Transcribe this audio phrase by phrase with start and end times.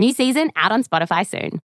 [0.00, 1.60] New season out on Spotify soon.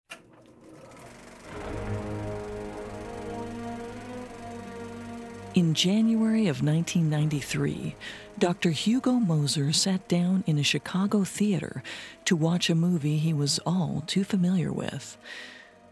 [5.54, 7.94] In January of 1993,
[8.40, 8.70] Dr.
[8.70, 11.84] Hugo Moser sat down in a Chicago theater
[12.24, 15.18] to watch a movie he was all too familiar with.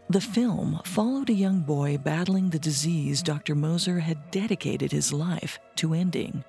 [0.08, 3.54] The film followed a young boy battling the disease Dr.
[3.54, 6.44] Moser had dedicated his life to ending.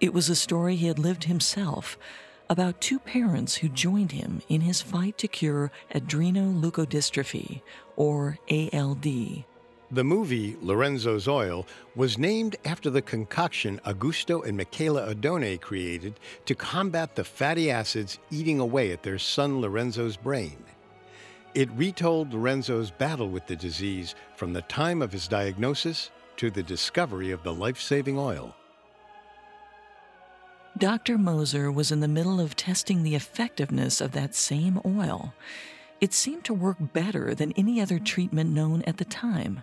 [0.00, 1.98] It was a story he had lived himself
[2.50, 7.62] about two parents who joined him in his fight to cure adrenoleukodystrophy,
[7.94, 9.44] or ALD.
[9.92, 16.54] The movie Lorenzo's Oil was named after the concoction Augusto and Michaela Odone created to
[16.56, 20.58] combat the fatty acids eating away at their son Lorenzo's brain.
[21.54, 26.62] It retold Lorenzo's battle with the disease from the time of his diagnosis to the
[26.62, 28.54] discovery of the life saving oil.
[30.78, 31.18] Dr.
[31.18, 35.34] Moser was in the middle of testing the effectiveness of that same oil.
[36.00, 39.62] It seemed to work better than any other treatment known at the time.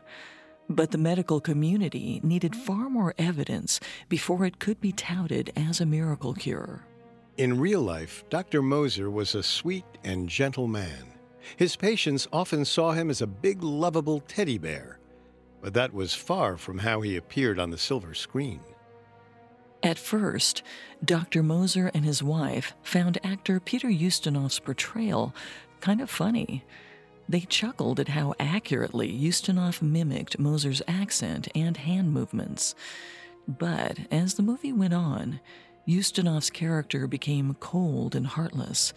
[0.69, 5.85] But the medical community needed far more evidence before it could be touted as a
[5.85, 6.85] miracle cure.
[7.37, 8.61] In real life, Dr.
[8.61, 11.13] Moser was a sweet and gentle man.
[11.55, 14.99] His patients often saw him as a big, lovable teddy bear.
[15.61, 18.59] But that was far from how he appeared on the silver screen.
[19.83, 20.63] At first,
[21.03, 21.43] Dr.
[21.43, 25.33] Moser and his wife found actor Peter Ustinov's portrayal
[25.81, 26.63] kind of funny.
[27.29, 32.73] They chuckled at how accurately Ustinov mimicked Moser's accent and hand movements.
[33.47, 35.39] But as the movie went on,
[35.87, 38.93] Ustinov's character became cold and heartless.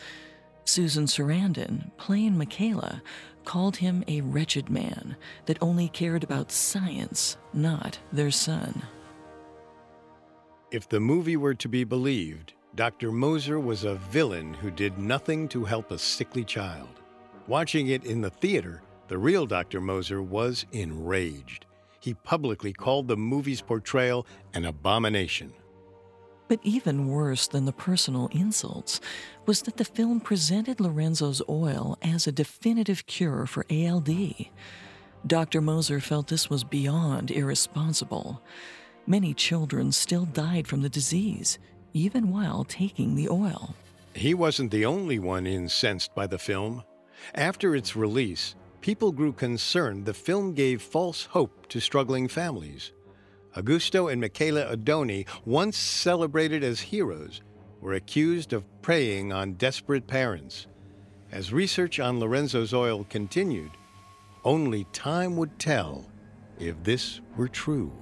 [0.64, 3.02] Susan Sarandon, playing Michaela,
[3.44, 5.16] called him a wretched man
[5.46, 8.82] that only cared about science, not their son.
[10.72, 13.10] If the movie were to be believed, Dr.
[13.10, 17.00] Moser was a villain who did nothing to help a sickly child.
[17.48, 19.80] Watching it in the theater, the real Dr.
[19.80, 21.66] Moser was enraged.
[21.98, 25.52] He publicly called the movie's portrayal an abomination.
[26.46, 29.00] But even worse than the personal insults
[29.46, 34.10] was that the film presented Lorenzo's oil as a definitive cure for ALD.
[35.26, 35.60] Dr.
[35.60, 38.40] Moser felt this was beyond irresponsible.
[39.06, 41.58] Many children still died from the disease,
[41.92, 43.74] even while taking the oil.
[44.14, 46.84] He wasn't the only one incensed by the film.
[47.34, 52.92] After its release, people grew concerned the film gave false hope to struggling families.
[53.56, 57.42] Augusto and Michaela Odone, once celebrated as heroes,
[57.80, 60.66] were accused of preying on desperate parents.
[61.32, 63.70] As research on Lorenzo's oil continued,
[64.44, 66.06] only time would tell
[66.58, 67.92] if this were true.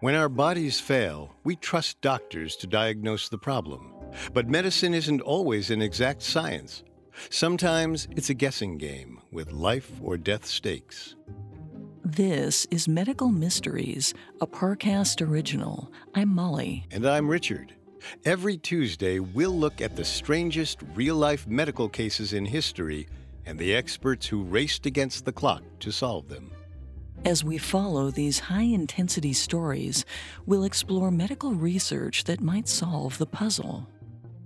[0.00, 3.92] When our bodies fail, we trust doctors to diagnose the problem.
[4.32, 6.84] But medicine isn't always an exact science.
[7.30, 11.16] Sometimes it's a guessing game with life or death stakes.
[12.04, 15.90] This is Medical Mysteries, a Parcast original.
[16.14, 16.86] I'm Molly.
[16.92, 17.74] And I'm Richard.
[18.24, 23.08] Every Tuesday, we'll look at the strangest real life medical cases in history
[23.46, 26.52] and the experts who raced against the clock to solve them.
[27.24, 30.04] As we follow these high intensity stories,
[30.46, 33.88] we'll explore medical research that might solve the puzzle.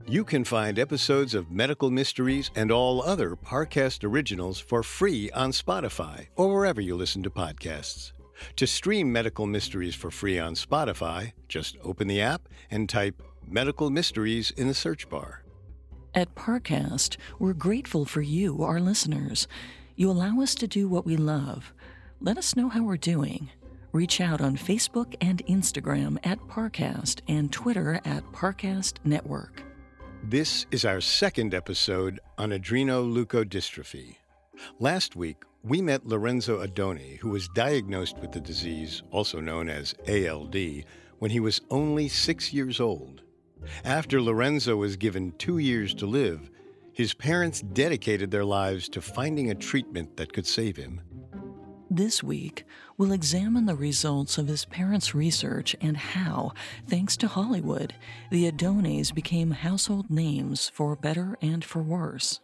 [0.09, 5.53] You can find episodes of Medical Mysteries and all other Parcast originals for free on
[5.53, 8.13] Spotify or wherever you listen to podcasts.
[8.57, 13.91] To stream Medical Mysteries for free on Spotify, just open the app and type Medical
[13.91, 15.45] Mysteries in the search bar.
[16.15, 19.47] At Parcast, we're grateful for you, our listeners.
[19.95, 21.73] You allow us to do what we love
[22.23, 23.51] let us know how we're doing.
[23.91, 29.65] Reach out on Facebook and Instagram at Parcast and Twitter at Parcast Network.
[30.23, 34.17] This is our second episode on adrenoleukodystrophy.
[34.79, 39.93] Last week, we met Lorenzo Odone, who was diagnosed with the disease, also known as
[40.07, 40.57] ALD,
[41.19, 43.23] when he was only six years old.
[43.85, 46.51] After Lorenzo was given two years to live,
[46.93, 51.01] his parents dedicated their lives to finding a treatment that could save him.
[51.95, 52.65] This week,
[52.97, 56.55] we'll examine the results of his parents' research and how,
[56.89, 57.93] thanks to Hollywood,
[58.31, 62.41] the Odones became household names for better and for worse.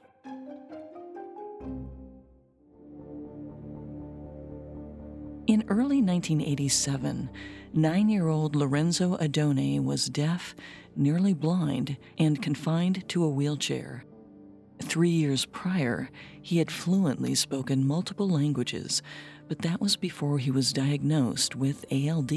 [5.47, 7.31] In early 1987,
[7.73, 10.55] nine year old Lorenzo Odone was deaf,
[10.95, 14.05] nearly blind, and confined to a wheelchair.
[14.83, 16.09] Three years prior,
[16.41, 19.03] he had fluently spoken multiple languages,
[19.49, 22.33] but that was before he was diagnosed with ALD.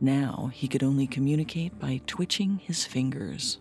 [0.00, 3.58] Now he could only communicate by twitching his fingers.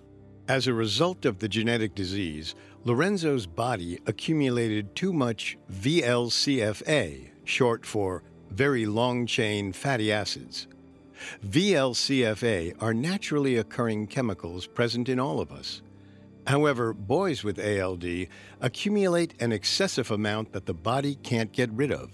[0.48, 8.24] As a result of the genetic disease, Lorenzo's body accumulated too much VLCFA, short for
[8.50, 10.68] very long chain fatty acids.
[11.46, 15.82] VLCFA are naturally occurring chemicals present in all of us.
[16.46, 18.28] However, boys with ALD
[18.62, 22.10] accumulate an excessive amount that the body can't get rid of.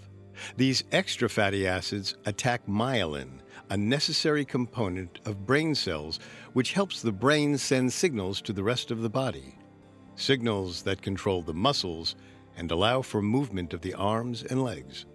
[0.57, 3.39] These extra fatty acids attack myelin,
[3.69, 6.19] a necessary component of brain cells
[6.53, 9.55] which helps the brain send signals to the rest of the body.
[10.15, 12.15] Signals that control the muscles
[12.55, 15.05] and allow for movement of the arms and legs.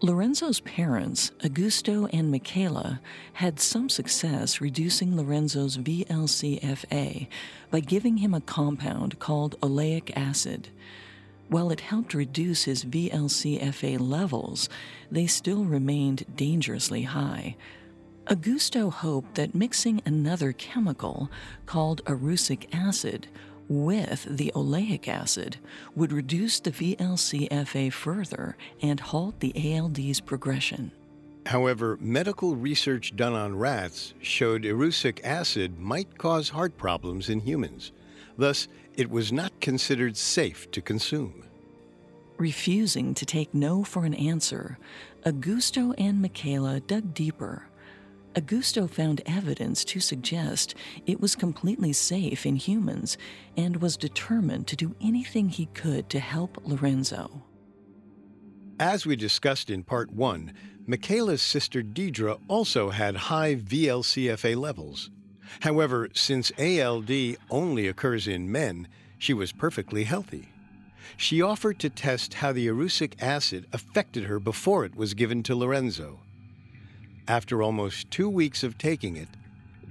[0.00, 3.00] Lorenzo's parents, Augusto and Michaela,
[3.32, 7.26] had some success reducing Lorenzo's VLCFA
[7.72, 10.68] by giving him a compound called oleic acid.
[11.48, 14.68] While it helped reduce his VLCFA levels,
[15.10, 17.56] they still remained dangerously high.
[18.26, 21.30] Augusto hoped that mixing another chemical,
[21.64, 23.28] called erucic acid,
[23.68, 25.56] with the oleic acid
[25.94, 30.90] would reduce the VLCFA further and halt the ALD's progression.
[31.46, 37.92] However, medical research done on rats showed erucic acid might cause heart problems in humans.
[38.36, 38.68] Thus,
[38.98, 41.44] it was not considered safe to consume.
[42.36, 44.76] Refusing to take no for an answer,
[45.24, 47.68] Augusto and Michaela dug deeper.
[48.34, 50.74] Augusto found evidence to suggest
[51.06, 53.16] it was completely safe in humans
[53.56, 57.44] and was determined to do anything he could to help Lorenzo.
[58.80, 60.52] As we discussed in part one,
[60.88, 65.10] Michaela's sister Deidre also had high VLCFA levels.
[65.60, 67.10] However, since ALD
[67.50, 70.48] only occurs in men, she was perfectly healthy.
[71.16, 75.54] She offered to test how the erucic acid affected her before it was given to
[75.54, 76.20] Lorenzo.
[77.26, 79.28] After almost two weeks of taking it,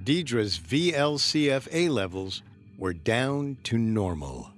[0.03, 2.41] Deidre's VLCFA levels
[2.77, 4.51] were down to normal.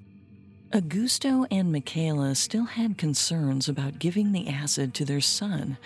[0.72, 5.78] Augusto and Michaela still had concerns about giving the acid to their son,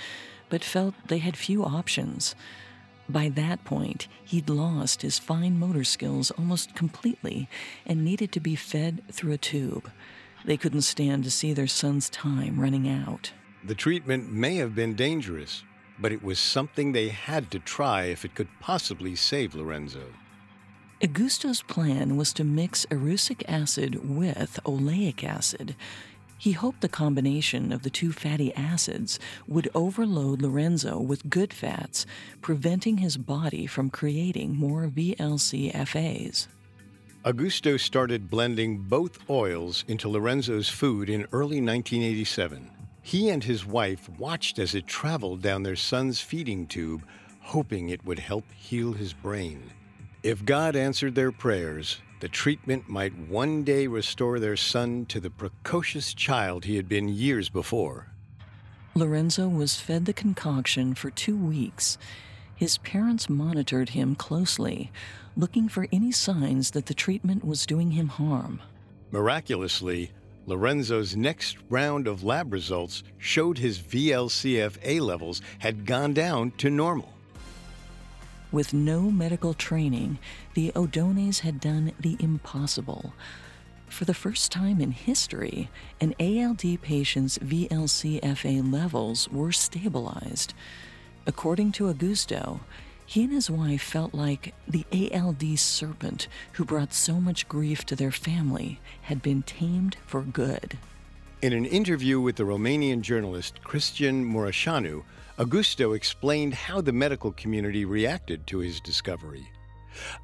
[0.49, 2.35] but felt they had few options.
[3.09, 7.49] By that point, he'd lost his fine motor skills almost completely
[7.85, 9.91] and needed to be fed through a tube.
[10.45, 13.31] They couldn't stand to see their son's time running out.
[13.63, 15.63] The treatment may have been dangerous,
[15.99, 20.05] but it was something they had to try if it could possibly save Lorenzo.
[21.01, 25.75] Augusto's plan was to mix erucic acid with oleic acid.
[26.43, 32.05] He hoped the combination of the two fatty acids would overload Lorenzo with good fats,
[32.41, 36.47] preventing his body from creating more VLCFAs.
[37.23, 42.69] Augusto started blending both oils into Lorenzo's food in early 1987.
[43.01, 47.05] He and his wife watched as it traveled down their son's feeding tube,
[47.39, 49.71] hoping it would help heal his brain.
[50.23, 55.29] If God answered their prayers, the treatment might one day restore their son to the
[55.29, 58.13] precocious child he had been years before.
[58.95, 61.97] Lorenzo was fed the concoction for two weeks.
[62.55, 64.89] His parents monitored him closely,
[65.35, 68.61] looking for any signs that the treatment was doing him harm.
[69.11, 70.09] Miraculously,
[70.45, 77.12] Lorenzo's next round of lab results showed his VLCFA levels had gone down to normal.
[78.53, 80.19] With no medical training,
[80.53, 83.15] the Odones had done the impossible.
[83.89, 90.53] For the first time in history, an ALD patient's VLCFA levels were stabilized.
[91.25, 92.59] According to Augusto,
[93.07, 97.95] he and his wife felt like the ALD serpent who brought so much grief to
[97.95, 100.77] their family had been tamed for good.
[101.41, 105.01] In an interview with the Romanian journalist Cristian Mureșanu,
[105.39, 109.49] Augusto explained how the medical community reacted to his discovery.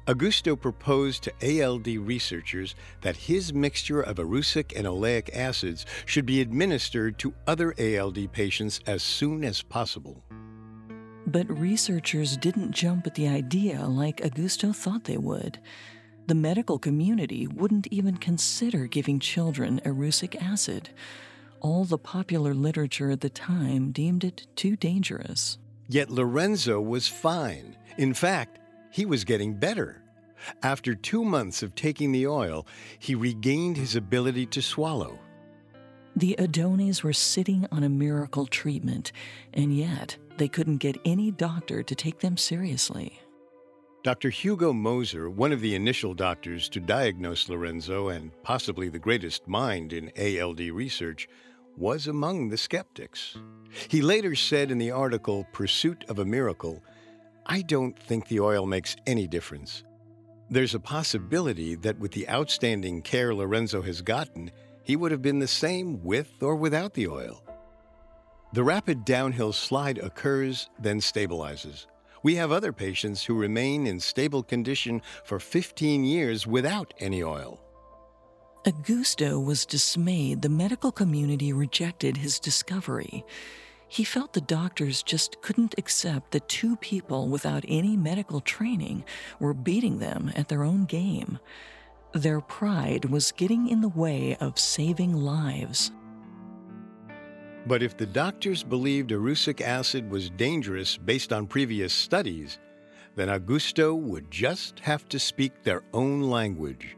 [0.06, 6.40] Augusto proposed to ALD researchers that his mixture of erucic and oleic acids should be
[6.40, 10.22] administered to other ALD patients as soon as possible.
[11.26, 15.58] But researchers didn't jump at the idea like Augusto thought they would.
[16.28, 20.90] The medical community wouldn't even consider giving children erucic acid.
[21.60, 25.58] All the popular literature at the time deemed it too dangerous.
[25.88, 27.76] Yet Lorenzo was fine.
[27.98, 28.58] In fact,
[28.90, 30.02] he was getting better.
[30.62, 32.66] After two months of taking the oil,
[32.98, 35.18] he regained his ability to swallow.
[36.16, 39.12] The Odones were sitting on a miracle treatment,
[39.52, 43.20] and yet they couldn't get any doctor to take them seriously.
[44.02, 44.30] Dr.
[44.30, 49.92] Hugo Moser, one of the initial doctors to diagnose Lorenzo and possibly the greatest mind
[49.92, 51.28] in ALD research,
[51.80, 53.38] was among the skeptics.
[53.88, 56.84] He later said in the article Pursuit of a Miracle
[57.46, 59.82] I don't think the oil makes any difference.
[60.50, 64.50] There's a possibility that with the outstanding care Lorenzo has gotten,
[64.82, 67.42] he would have been the same with or without the oil.
[68.52, 71.86] The rapid downhill slide occurs, then stabilizes.
[72.22, 77.62] We have other patients who remain in stable condition for 15 years without any oil.
[78.66, 83.24] Augusto was dismayed the medical community rejected his discovery.
[83.88, 89.04] He felt the doctors just couldn't accept that two people without any medical training
[89.38, 91.38] were beating them at their own game.
[92.12, 95.90] Their pride was getting in the way of saving lives.
[97.66, 102.58] But if the doctors believed erucic acid was dangerous based on previous studies,
[103.16, 106.96] then Augusto would just have to speak their own language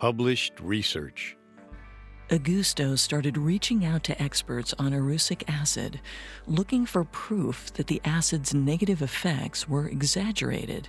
[0.00, 1.36] published research.
[2.30, 6.00] Augusto started reaching out to experts on erucic acid,
[6.46, 10.88] looking for proof that the acid's negative effects were exaggerated.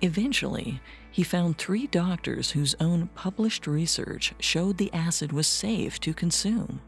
[0.00, 6.14] Eventually, he found three doctors whose own published research showed the acid was safe to
[6.14, 6.80] consume.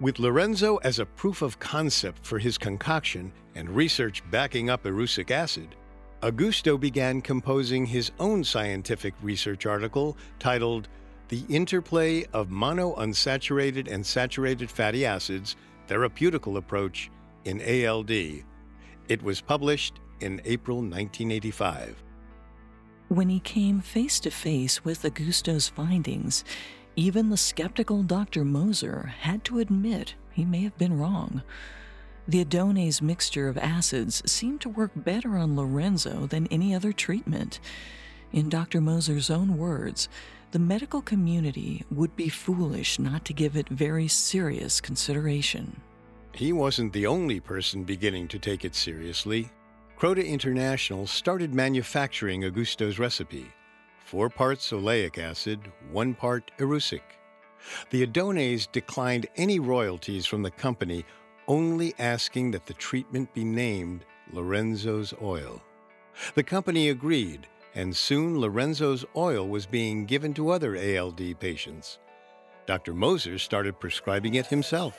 [0.00, 5.30] With Lorenzo as a proof of concept for his concoction and research backing up erucic
[5.30, 5.76] acid,
[6.22, 10.88] Augusto began composing his own scientific research article titled
[11.28, 15.56] the interplay of monounsaturated and saturated fatty acids
[15.88, 17.10] therapeutical approach
[17.46, 18.10] in ALD.
[18.10, 22.02] It was published in April 1985.
[23.08, 26.44] When he came face to face with Augusto's findings,
[26.96, 28.44] even the skeptical Dr.
[28.44, 31.42] Moser had to admit he may have been wrong.
[32.30, 37.58] The Odones mixture of acids seemed to work better on Lorenzo than any other treatment.
[38.32, 38.80] In Dr.
[38.80, 40.08] Moser's own words,
[40.52, 45.80] the medical community would be foolish not to give it very serious consideration.
[46.32, 49.50] He wasn't the only person beginning to take it seriously.
[49.98, 53.48] Croda International started manufacturing Augusto's recipe
[54.04, 55.58] four parts oleic acid,
[55.90, 57.02] one part erucic.
[57.90, 61.04] The Odones declined any royalties from the company,
[61.50, 65.60] only asking that the treatment be named Lorenzo's Oil.
[66.36, 71.98] The company agreed and soon Lorenzo's oil was being given to other ALD patients.
[72.66, 72.94] Dr.
[72.94, 74.96] Moser started prescribing it himself.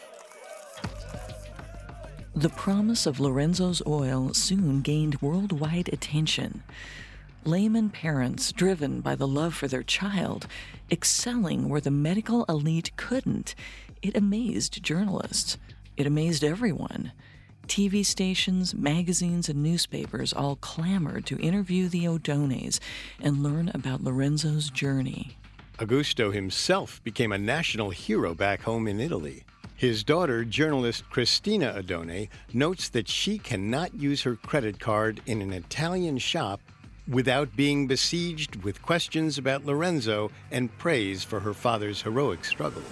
[2.36, 6.64] The promise of Lorenzo's oil soon gained worldwide attention.
[7.46, 10.48] Layman parents, driven by the love for their child,
[10.92, 13.56] excelling where the medical elite couldn't,
[14.02, 15.58] it amazed journalists.
[15.98, 17.12] It amazed everyone.
[17.68, 22.80] TV stations, magazines, and newspapers all clamored to interview the Odones
[23.20, 25.38] and learn about Lorenzo's journey.
[25.78, 29.44] Augusto himself became a national hero back home in Italy.
[29.76, 35.54] His daughter, journalist Cristina Odone, notes that she cannot use her credit card in an
[35.54, 36.62] Italian shop
[37.08, 42.84] without being besieged with questions about Lorenzo and praise for her father's heroic struggle.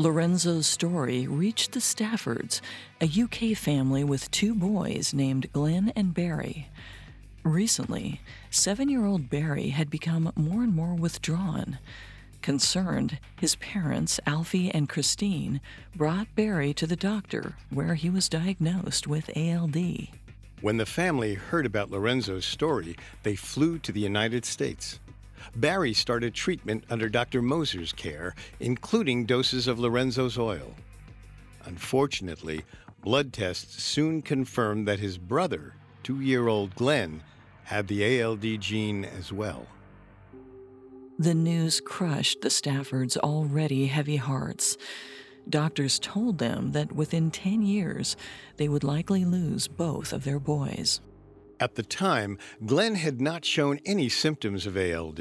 [0.00, 2.62] Lorenzo's story reached the Staffords,
[3.02, 6.70] a UK family with two boys named Glenn and Barry.
[7.42, 11.78] Recently, seven year old Barry had become more and more withdrawn.
[12.40, 15.60] Concerned, his parents, Alfie and Christine,
[15.94, 19.76] brought Barry to the doctor, where he was diagnosed with ALD.
[20.62, 24.98] When the family heard about Lorenzo's story, they flew to the United States.
[25.56, 27.42] Barry started treatment under Dr.
[27.42, 30.74] Moser's care, including doses of Lorenzo's oil.
[31.64, 32.64] Unfortunately,
[33.02, 37.22] blood tests soon confirmed that his brother, two year old Glenn,
[37.64, 39.66] had the ALD gene as well.
[41.18, 44.76] The news crushed the Staffords' already heavy hearts.
[45.48, 48.16] Doctors told them that within 10 years,
[48.56, 51.00] they would likely lose both of their boys.
[51.60, 55.20] At the time, Glenn had not shown any symptoms of ALD,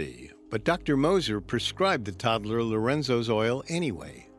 [0.49, 0.95] but Dr.
[0.95, 4.29] Moser prescribed the toddler Lorenzo's oil anyway.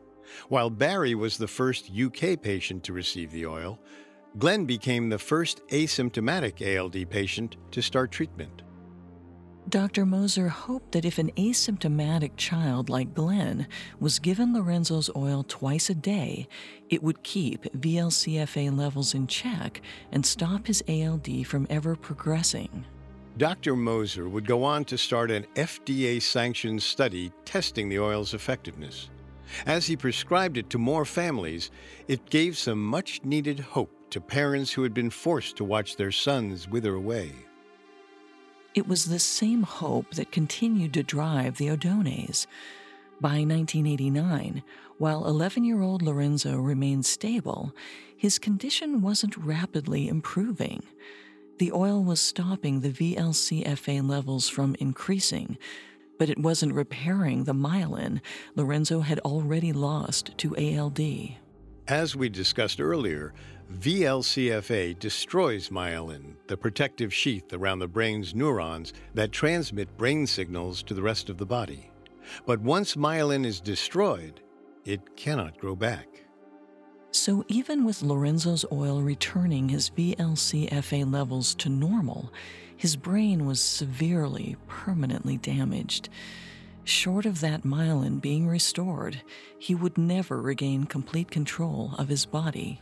[0.49, 3.79] While Barry was the first UK patient to receive the oil,
[4.39, 8.63] Glenn became the first asymptomatic ALD patient to start treatment.
[9.69, 10.05] Dr.
[10.05, 13.67] Moser hoped that if an asymptomatic child like Glenn
[13.99, 16.47] was given Lorenzo's oil twice a day,
[16.89, 22.85] it would keep VLCFA levels in check and stop his ALD from ever progressing.
[23.37, 23.75] Dr.
[23.75, 29.09] Moser would go on to start an FDA sanctioned study testing the oil's effectiveness.
[29.65, 31.71] As he prescribed it to more families,
[32.07, 36.11] it gave some much needed hope to parents who had been forced to watch their
[36.11, 37.31] sons wither away.
[38.73, 42.47] It was the same hope that continued to drive the Odones.
[43.19, 44.63] By 1989,
[44.97, 47.75] while 11 year old Lorenzo remained stable,
[48.15, 50.83] his condition wasn't rapidly improving.
[51.59, 55.57] The oil was stopping the VLCFA levels from increasing,
[56.17, 58.21] but it wasn't repairing the myelin
[58.55, 60.99] Lorenzo had already lost to ALD.
[61.87, 63.33] As we discussed earlier,
[63.79, 70.93] VLCFA destroys myelin, the protective sheath around the brain's neurons that transmit brain signals to
[70.93, 71.89] the rest of the body.
[72.45, 74.41] But once myelin is destroyed,
[74.83, 76.07] it cannot grow back.
[77.11, 82.31] So, even with Lorenzo's oil returning his VLCFA levels to normal,
[82.75, 86.09] his brain was severely, permanently damaged.
[86.83, 89.21] Short of that myelin being restored,
[89.57, 92.81] he would never regain complete control of his body.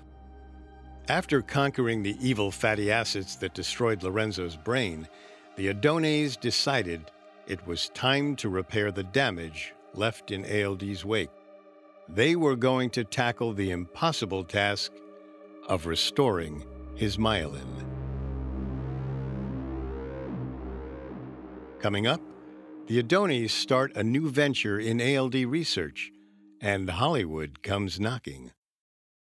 [1.09, 5.07] After conquering the evil fatty acids that destroyed Lorenzo's brain,
[5.55, 7.09] the Odones decided
[7.47, 11.31] it was time to repair the damage left in ALD's wake.
[12.07, 14.91] They were going to tackle the impossible task
[15.67, 16.63] of restoring
[16.93, 17.65] his myelin.
[21.79, 22.21] Coming up,
[22.85, 26.11] the Odones start a new venture in ALD research,
[26.61, 28.51] and Hollywood comes knocking.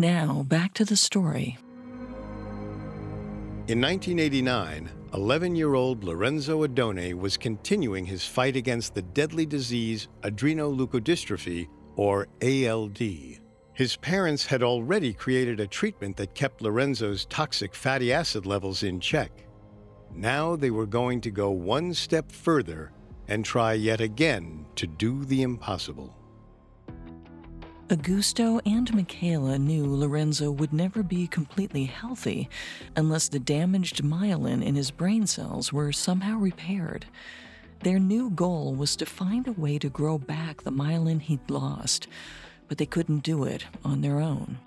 [0.00, 1.58] Now, back to the story.
[3.66, 10.06] In 1989, 11 year old Lorenzo Odone was continuing his fight against the deadly disease
[10.22, 13.00] adrenoleukodystrophy, or ALD.
[13.72, 19.00] His parents had already created a treatment that kept Lorenzo's toxic fatty acid levels in
[19.00, 19.32] check.
[20.14, 22.92] Now they were going to go one step further
[23.26, 26.17] and try yet again to do the impossible.
[27.88, 32.50] Augusto and Michaela knew Lorenzo would never be completely healthy
[32.96, 37.06] unless the damaged myelin in his brain cells were somehow repaired.
[37.80, 42.08] Their new goal was to find a way to grow back the myelin he'd lost,
[42.66, 44.58] but they couldn't do it on their own.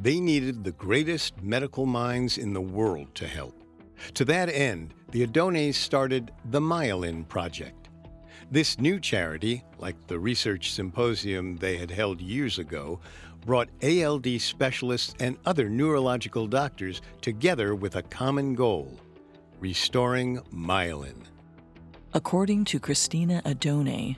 [0.00, 3.54] They needed the greatest medical minds in the world to help.
[4.14, 7.77] To that end, the Odones started the Myelin Project.
[8.50, 12.98] This new charity, like the research symposium they had held years ago,
[13.44, 18.98] brought ALD specialists and other neurological doctors together with a common goal
[19.60, 21.24] restoring myelin.
[22.14, 24.16] According to Cristina Odone,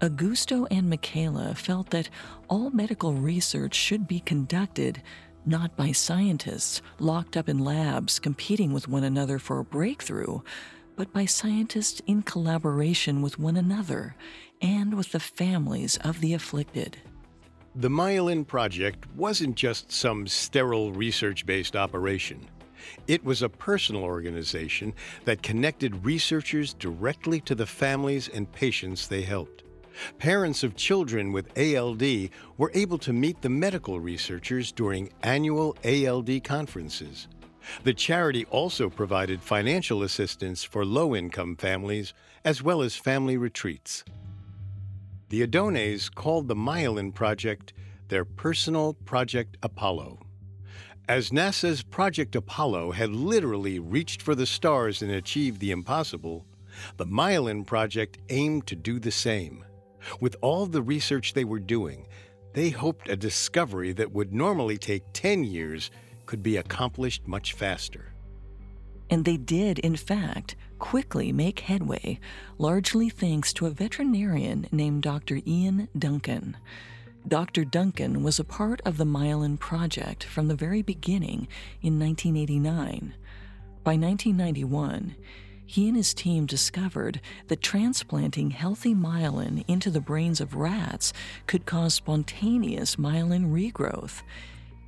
[0.00, 2.10] Augusto and Michaela felt that
[2.48, 5.02] all medical research should be conducted
[5.46, 10.40] not by scientists locked up in labs competing with one another for a breakthrough,
[10.98, 14.16] but by scientists in collaboration with one another
[14.60, 16.96] and with the families of the afflicted.
[17.76, 22.44] The Myelin Project wasn't just some sterile research based operation.
[23.06, 24.92] It was a personal organization
[25.24, 29.62] that connected researchers directly to the families and patients they helped.
[30.18, 36.42] Parents of children with ALD were able to meet the medical researchers during annual ALD
[36.42, 37.28] conferences.
[37.84, 44.04] The charity also provided financial assistance for low income families as well as family retreats.
[45.28, 47.74] The Odones called the Myelin Project
[48.08, 50.20] their personal Project Apollo.
[51.08, 56.46] As NASA's Project Apollo had literally reached for the stars and achieved the impossible,
[56.96, 59.64] the Myelin Project aimed to do the same.
[60.20, 62.06] With all the research they were doing,
[62.54, 65.90] they hoped a discovery that would normally take 10 years
[66.28, 68.12] could be accomplished much faster.
[69.08, 72.20] And they did, in fact, quickly make headway,
[72.58, 75.40] largely thanks to a veterinarian named Dr.
[75.46, 76.58] Ian Duncan.
[77.26, 77.64] Dr.
[77.64, 81.48] Duncan was a part of the Myelin Project from the very beginning
[81.80, 83.14] in 1989.
[83.82, 85.16] By 1991,
[85.64, 91.14] he and his team discovered that transplanting healthy myelin into the brains of rats
[91.46, 94.20] could cause spontaneous myelin regrowth.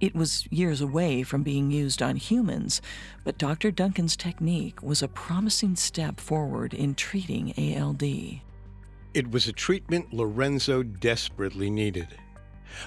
[0.01, 2.81] It was years away from being used on humans,
[3.23, 3.71] but Dr.
[3.71, 8.03] Duncan's technique was a promising step forward in treating ALD.
[9.13, 12.09] It was a treatment Lorenzo desperately needed.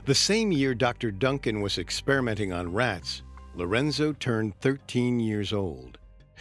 [0.06, 1.12] The same year Dr.
[1.12, 3.22] Duncan was experimenting on rats,
[3.54, 6.00] Lorenzo turned 13 years old.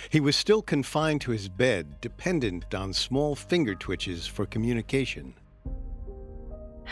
[0.09, 5.35] He was still confined to his bed, dependent on small finger twitches for communication.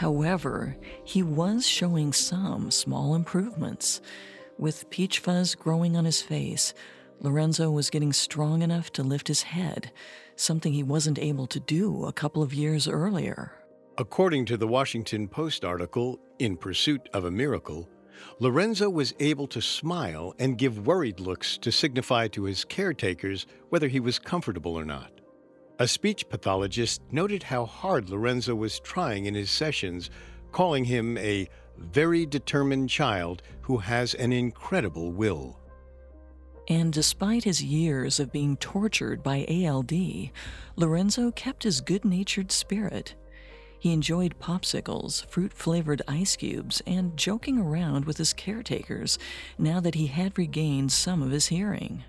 [0.01, 4.01] However, he was showing some small improvements.
[4.57, 6.73] With peach fuzz growing on his face,
[7.21, 9.93] Lorenzo was getting strong enough to lift his head,
[10.37, 13.53] something he wasn't able to do a couple of years earlier.
[13.99, 17.87] According to the Washington Post article, In Pursuit of a Miracle,
[18.39, 23.89] Lorenzo was able to smile and give worried looks to signify to his caretakers whether
[23.89, 25.20] he was comfortable or not.
[25.81, 30.11] A speech pathologist noted how hard Lorenzo was trying in his sessions,
[30.53, 35.59] calling him a very determined child who has an incredible will.
[36.69, 39.95] And despite his years of being tortured by ALD,
[40.77, 43.15] Lorenzo kept his good natured spirit.
[43.79, 49.19] He enjoyed popsicles, fruit flavored ice cubes, and joking around with his caretakers
[49.57, 52.05] now that he had regained some of his hearing.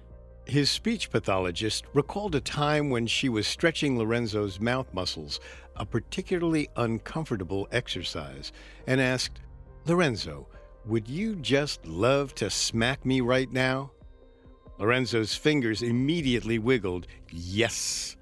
[0.45, 5.39] His speech pathologist recalled a time when she was stretching Lorenzo's mouth muscles,
[5.75, 8.51] a particularly uncomfortable exercise,
[8.87, 9.39] and asked,
[9.85, 10.47] Lorenzo,
[10.85, 13.91] would you just love to smack me right now?
[14.79, 18.17] Lorenzo's fingers immediately wiggled, yes.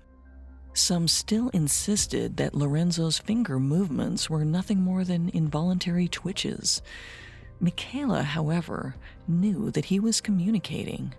[0.74, 6.82] Some still insisted that Lorenzo's finger movements were nothing more than involuntary twitches.
[7.60, 8.96] Michaela, however,
[9.28, 11.14] knew that he was communicating.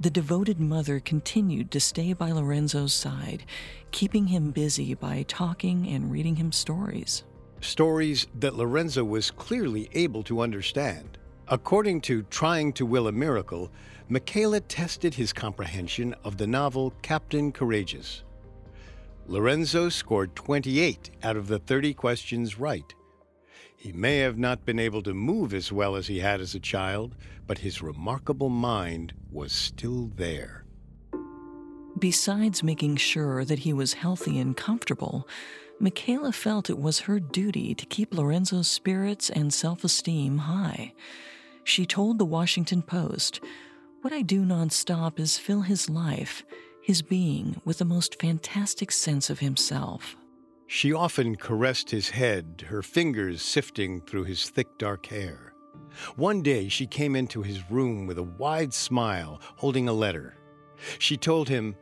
[0.00, 3.44] The devoted mother continued to stay by Lorenzo's side,
[3.90, 7.24] keeping him busy by talking and reading him stories.
[7.60, 11.18] Stories that Lorenzo was clearly able to understand.
[11.48, 13.72] According to Trying to Will a Miracle,
[14.08, 18.22] Michaela tested his comprehension of the novel Captain Courageous.
[19.26, 22.94] Lorenzo scored 28 out of the 30 questions right.
[23.78, 26.60] He may have not been able to move as well as he had as a
[26.60, 27.14] child,
[27.46, 30.64] but his remarkable mind was still there.
[31.96, 35.28] Besides making sure that he was healthy and comfortable,
[35.78, 40.92] Michaela felt it was her duty to keep Lorenzo's spirits and self esteem high.
[41.62, 43.40] She told the Washington Post,
[44.02, 46.42] What I do nonstop is fill his life,
[46.82, 50.16] his being, with the most fantastic sense of himself.
[50.70, 55.54] She often caressed his head, her fingers sifting through his thick dark hair.
[56.14, 60.36] One day she came into his room with a wide smile, holding a letter.
[60.98, 61.74] She told him,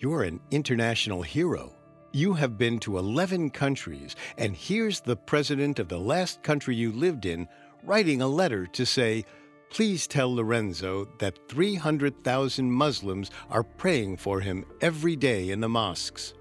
[0.00, 1.72] You're an international hero.
[2.12, 6.90] You have been to 11 countries, and here's the president of the last country you
[6.90, 7.46] lived in
[7.84, 9.24] writing a letter to say,
[9.70, 16.34] Please tell Lorenzo that 300,000 Muslims are praying for him every day in the mosques.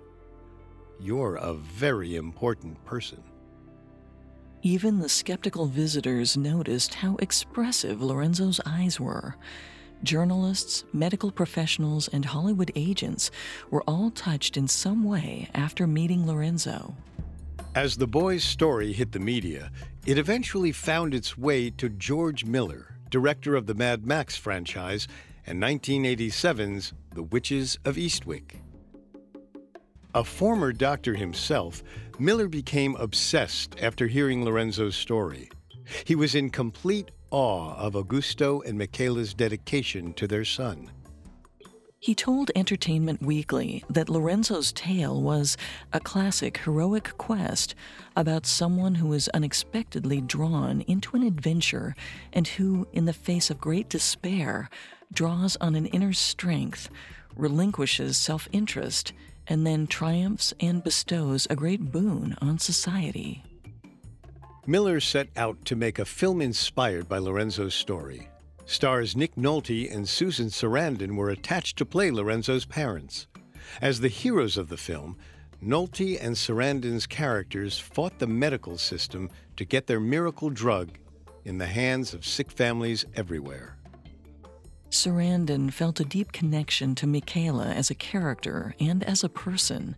[1.00, 3.24] You're a very important person.
[4.62, 9.38] Even the skeptical visitors noticed how expressive Lorenzo's eyes were.
[10.04, 13.32] Journalists, medical professionals, and Hollywood agents
[13.70, 16.94] were all touched in some way after meeting Lorenzo.
[17.74, 19.72] As the boy's story hit the media,
[20.06, 25.08] it eventually found its way to George Miller, director of the Mad Max franchise
[25.46, 28.58] and 1987's The Witches of Eastwick.
[30.16, 31.84] A former doctor himself,
[32.18, 35.52] Miller became obsessed after hearing Lorenzo's story.
[36.04, 40.90] He was in complete awe of Augusto and Michaela's dedication to their son.
[42.02, 45.58] He told Entertainment Weekly that Lorenzo's tale was
[45.92, 47.76] a classic heroic quest
[48.16, 51.94] about someone who is unexpectedly drawn into an adventure
[52.32, 54.70] and who, in the face of great despair,
[55.14, 56.90] draws on an inner strength,
[57.36, 59.12] relinquishes self interest,
[59.50, 63.44] and then triumphs and bestows a great boon on society.
[64.68, 68.30] Miller set out to make a film inspired by Lorenzo's story.
[68.68, 73.26] Stars Nick Nolte and Susan Sarandon were attached to play Lorenzo's parents.
[73.82, 75.18] As the heroes of the film,
[75.60, 80.92] Nolte and Sarandon's characters fought the medical system to get their miracle drug
[81.44, 83.79] in the hands of sick families everywhere.
[84.90, 89.96] Sarandon felt a deep connection to Michaela as a character and as a person.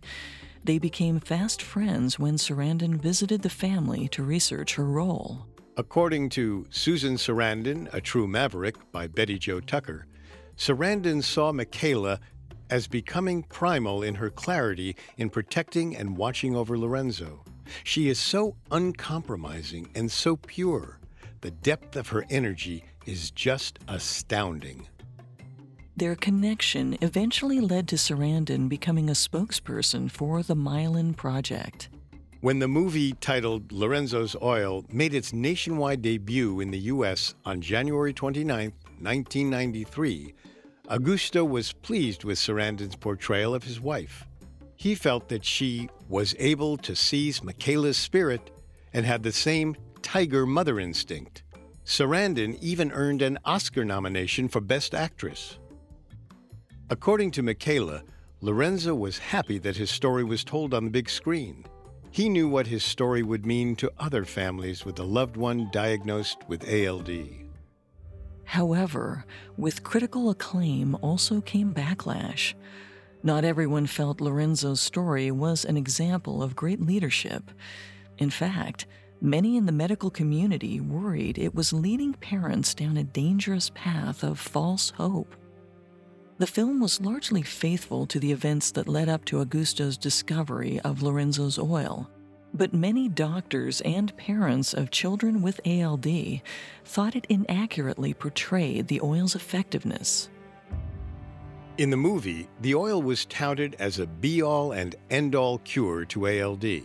[0.64, 5.46] They became fast friends when Sarandon visited the family to research her role.
[5.78, 10.06] According to Susan Sarandon, A True Maverick by Betty Jo Tucker,
[10.58, 12.20] Sarandon saw Michaela
[12.68, 17.42] as becoming primal in her clarity in protecting and watching over Lorenzo.
[17.82, 20.98] She is so uncompromising and so pure.
[21.40, 24.86] The depth of her energy is just astounding.
[25.96, 31.90] Their connection eventually led to Sarandon becoming a spokesperson for the Myelin Project.
[32.40, 37.34] When the movie titled Lorenzo's Oil made its nationwide debut in the U.S.
[37.44, 40.34] on January 29, 1993,
[40.88, 44.26] Augusto was pleased with Sarandon's portrayal of his wife.
[44.74, 48.50] He felt that she was able to seize Michaela's spirit
[48.92, 51.41] and had the same tiger mother instinct.
[51.84, 55.58] Sarandon even earned an Oscar nomination for Best Actress.
[56.90, 58.02] According to Michaela,
[58.40, 61.64] Lorenzo was happy that his story was told on the big screen.
[62.10, 66.38] He knew what his story would mean to other families with a loved one diagnosed
[66.48, 67.10] with ALD.
[68.44, 69.24] However,
[69.56, 72.54] with critical acclaim also came backlash.
[73.22, 77.50] Not everyone felt Lorenzo's story was an example of great leadership.
[78.18, 78.86] In fact,
[79.22, 84.38] many in the medical community worried it was leading parents down a dangerous path of
[84.38, 85.36] false hope.
[86.38, 91.02] The film was largely faithful to the events that led up to Augusto's discovery of
[91.02, 92.10] Lorenzo's oil.
[92.52, 96.42] But many doctors and parents of children with ALD
[96.84, 100.28] thought it inaccurately portrayed the oil's effectiveness.
[101.78, 106.04] In the movie, the oil was touted as a be all and end all cure
[106.06, 106.82] to ALD.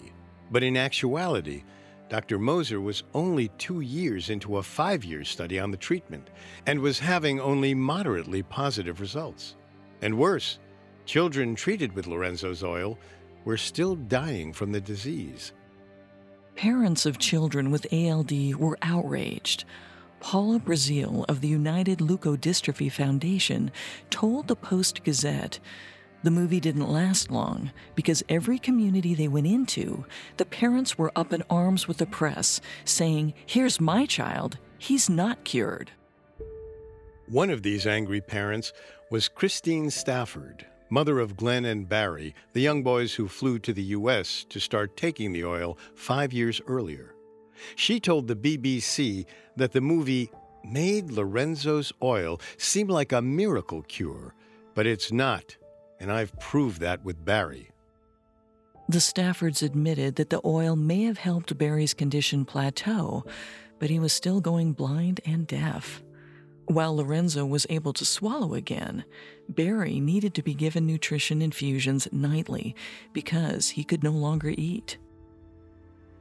[0.51, 1.63] But in actuality,
[2.09, 2.39] Dr.
[2.39, 6.29] Moser was only two years into a five year study on the treatment
[6.65, 9.55] and was having only moderately positive results.
[10.01, 10.59] And worse,
[11.05, 12.97] children treated with Lorenzo's oil
[13.43, 15.51] were still dying from the disease.
[16.55, 19.65] Parents of children with ALD were outraged.
[20.19, 23.71] Paula Brazeal of the United Leukodystrophy Foundation
[24.09, 25.59] told the Post Gazette
[26.23, 30.05] the movie didn't last long because every community they went into,
[30.37, 35.43] the parents were up in arms with the press, saying, Here's my child, he's not
[35.43, 35.91] cured.
[37.27, 38.73] One of these angry parents
[39.11, 43.83] was Christine Stafford, mother of Glenn and Barry, the young boys who flew to the
[43.83, 44.45] U.S.
[44.49, 47.13] to start taking the oil five years earlier.
[47.75, 49.25] She told the BBC
[49.55, 50.31] that the movie
[50.63, 54.33] made Lorenzo's oil seem like a miracle cure,
[54.75, 55.57] but it's not,
[55.99, 57.69] and I've proved that with Barry.
[58.89, 63.25] The Staffords admitted that the oil may have helped Barry's condition plateau,
[63.79, 66.01] but he was still going blind and deaf.
[66.67, 69.05] While Lorenzo was able to swallow again,
[69.49, 72.75] Barry needed to be given nutrition infusions nightly
[73.13, 74.97] because he could no longer eat.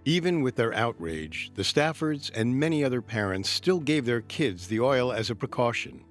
[0.05, 4.79] Even with their outrage, the Staffords and many other parents still gave their kids the
[4.79, 6.05] oil as a precaution.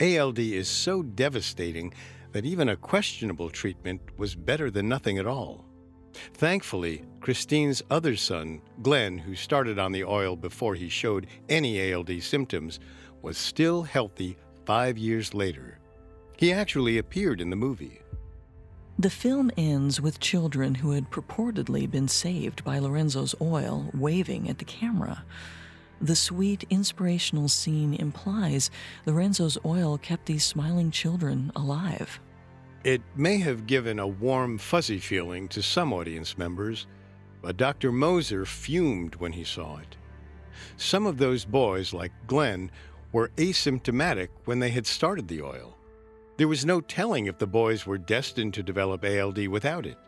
[0.00, 1.92] ALD is so devastating
[2.38, 5.64] that even a questionable treatment was better than nothing at all.
[6.34, 12.22] Thankfully, Christine's other son, Glenn, who started on the oil before he showed any ALD
[12.22, 12.78] symptoms,
[13.22, 15.80] was still healthy five years later.
[16.36, 18.02] He actually appeared in the movie.
[19.00, 24.58] The film ends with children who had purportedly been saved by Lorenzo's oil waving at
[24.58, 25.24] the camera.
[26.00, 28.70] The sweet, inspirational scene implies
[29.06, 32.20] Lorenzo's oil kept these smiling children alive.
[32.88, 36.86] It may have given a warm, fuzzy feeling to some audience members,
[37.42, 37.92] but Dr.
[37.92, 39.98] Moser fumed when he saw it.
[40.78, 42.70] Some of those boys, like Glenn,
[43.12, 45.76] were asymptomatic when they had started the oil.
[46.38, 49.98] There was no telling if the boys were destined to develop ALD without it.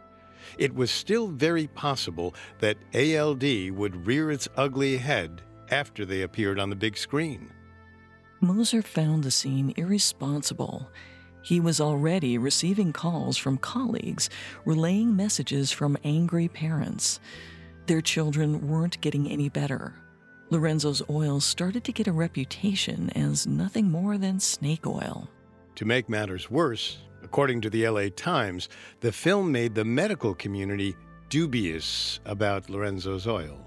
[0.56, 6.58] It was still very possible that ALD would rear its ugly head after they appeared
[6.58, 7.50] on the big screen.
[8.40, 10.88] Moser found the scene irresponsible.
[11.42, 14.28] He was already receiving calls from colleagues
[14.64, 17.20] relaying messages from angry parents.
[17.86, 19.94] Their children weren't getting any better.
[20.50, 25.28] Lorenzo's oil started to get a reputation as nothing more than snake oil.
[25.76, 28.68] To make matters worse, according to the LA Times,
[29.00, 30.96] the film made the medical community
[31.28, 33.64] dubious about Lorenzo's oil.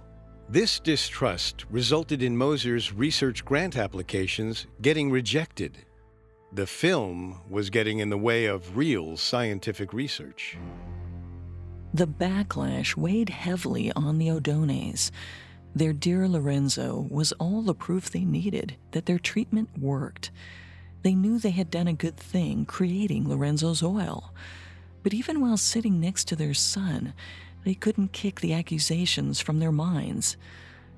[0.50, 5.86] This distrust resulted in Moser's research grant applications getting rejected.
[6.56, 10.56] The film was getting in the way of real scientific research.
[11.96, 15.10] The backlash weighed heavily on the Odones.
[15.76, 20.30] Their dear Lorenzo was all the proof they needed that their treatment worked.
[21.02, 24.32] They knew they had done a good thing creating Lorenzo's oil.
[25.02, 27.16] But even while sitting next to their son,
[27.64, 30.38] they couldn't kick the accusations from their minds.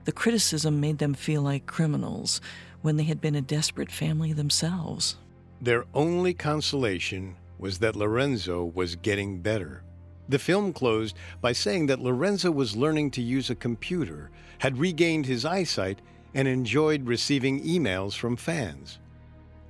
[0.03, 2.41] The criticism made them feel like criminals
[2.81, 5.15] when they had been a desperate family themselves.
[5.61, 9.83] Their only consolation was that Lorenzo was getting better.
[10.27, 15.25] The film closed by saying that Lorenzo was learning to use a computer, had regained
[15.25, 16.01] his eyesight,
[16.33, 18.99] and enjoyed receiving emails from fans.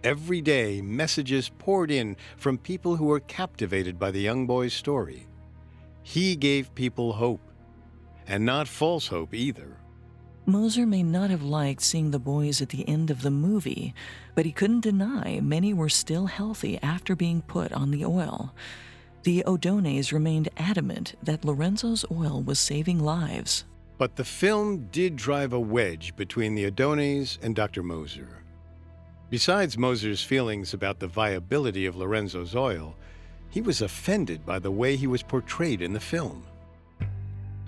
[0.04, 5.28] Every day, messages poured in from people who were captivated by the young boy's story.
[6.04, 7.42] He gave people hope,
[8.28, 9.78] and not false hope either.
[10.48, 13.96] Moser may not have liked seeing the boys at the end of the movie,
[14.36, 18.54] but he couldn't deny many were still healthy after being put on the oil.
[19.24, 23.66] The Odones remained adamant that Lorenzo's oil was saving lives.
[23.98, 27.82] But the film did drive a wedge between the Odones and Dr.
[27.82, 28.44] Moser.
[29.32, 32.96] Besides Moser's feelings about the viability of Lorenzo's oil,
[33.50, 36.44] he was offended by the way he was portrayed in the film.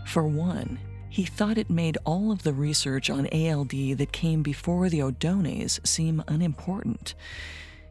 [0.06, 0.78] For one,
[1.10, 5.86] he thought it made all of the research on ALD that came before the Odones
[5.86, 7.16] seem unimportant.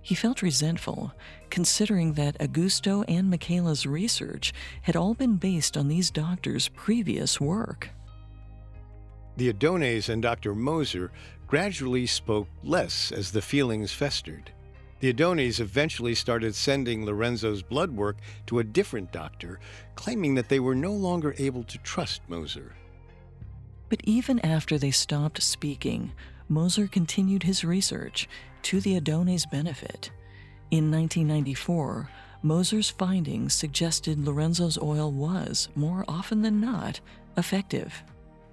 [0.03, 1.13] He felt resentful,
[1.51, 4.53] considering that Augusto and Michaela's research
[4.83, 7.91] had all been based on these doctors' previous work.
[9.37, 10.55] The Odones and Dr.
[10.55, 11.11] Moser
[11.47, 14.53] gradually spoke less as the feelings festered.
[15.01, 19.61] The Odones eventually started sending Lorenzo's blood work to a different doctor,
[19.95, 22.75] claiming that they were no longer able to trust Moser.
[23.89, 26.13] But even after they stopped speaking,
[26.49, 28.29] Moser continued his research
[28.63, 30.11] to the Odones' benefit.
[30.71, 32.11] In 1994,
[32.43, 37.01] Moser's findings suggested Lorenzo's oil was, more often than not,
[37.37, 38.03] effective.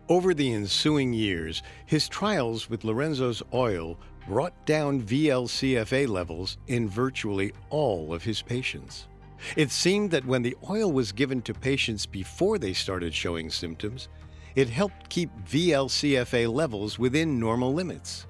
[0.10, 7.54] Over the ensuing years, his trials with Lorenzo's oil brought down VLCFA levels in virtually
[7.70, 9.08] all of his patients.
[9.56, 14.08] It seemed that when the oil was given to patients before they started showing symptoms,
[14.56, 18.28] it helped keep VLCFA levels within normal limits.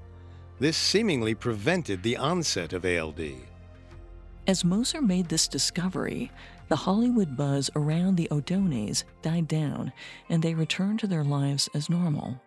[0.60, 3.22] This seemingly prevented the onset of ALD.
[4.48, 6.32] As Moser made this discovery,
[6.68, 9.92] the Hollywood buzz around the Odones died down
[10.30, 12.42] and they returned to their lives as normal.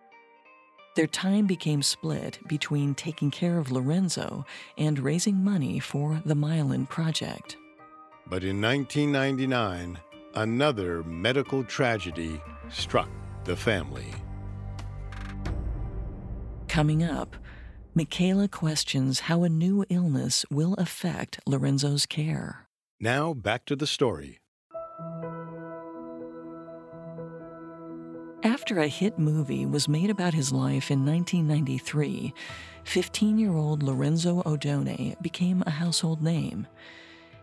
[0.95, 4.45] Their time became split between taking care of Lorenzo
[4.77, 7.55] and raising money for the Myelin Project.
[8.27, 9.99] But in 1999,
[10.33, 13.09] another medical tragedy struck
[13.47, 14.13] the family.
[16.67, 17.35] Coming up,
[17.95, 22.67] Michaela questions how a new illness will affect Lorenzo's care.
[22.99, 24.39] Now back to the story.
[28.43, 32.33] After a hit movie was made about his life in 1993,
[32.83, 36.67] 15 year old Lorenzo Odone became a household name.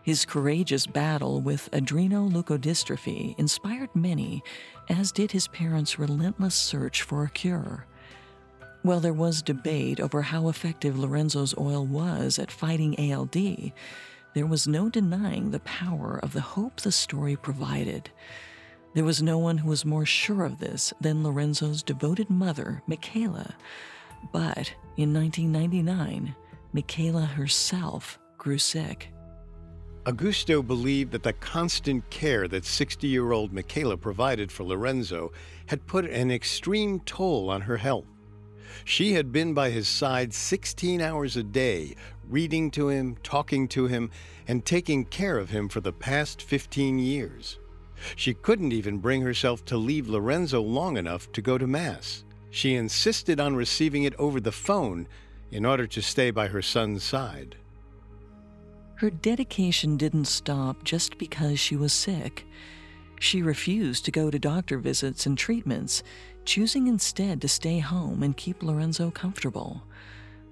[0.05, 4.43] His courageous battle with adrenoleukodystrophy inspired many,
[4.87, 7.87] as did his parents' relentless search for a cure.
[8.83, 13.73] While there was debate over how effective Lorenzo's oil was at fighting ALD,
[14.35, 18.11] there was no denying the power of the hope the story provided.
[18.93, 23.55] There was no one who was more sure of this than Lorenzo's devoted mother, Michaela.
[24.31, 26.35] But in 1999,
[26.73, 29.09] Michaela herself grew sick.
[30.05, 35.31] Augusto believed that the constant care that 60 year old Michaela provided for Lorenzo
[35.65, 38.05] had put an extreme toll on her health.
[38.83, 41.95] She had been by his side 16 hours a day,
[42.29, 44.11] reading to him, talking to him,
[44.47, 47.57] and taking care of him for the past 15 years.
[48.15, 52.23] She couldn't even bring herself to leave Lorenzo long enough to go to Mass.
[52.51, 55.07] She insisted on receiving it over the phone
[55.49, 57.55] in order to stay by her son's side.
[58.97, 62.47] Her dedication didn't stop just because she was sick.
[63.19, 66.01] She refused to go to doctor visits and treatments,
[66.45, 69.83] choosing instead to stay home and keep Lorenzo comfortable.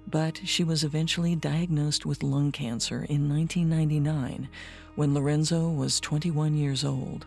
[0.06, 4.48] But she was eventually diagnosed with lung cancer in 1999
[4.94, 7.24] when Lorenzo was 21 years old.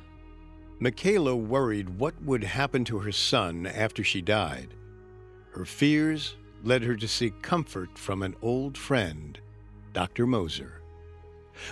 [0.79, 4.75] Michaela worried what would happen to her son after she died.
[5.49, 9.39] Her fears led her to seek comfort from an old friend,
[9.93, 10.27] Dr.
[10.27, 10.76] Moser.